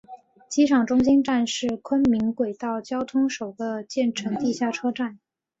[0.49, 5.19] 机场中心站是昆明轨道交通首个建成地下车站。